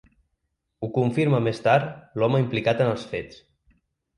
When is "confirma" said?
0.95-1.41